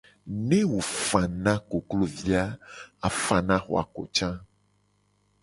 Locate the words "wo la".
2.45-3.07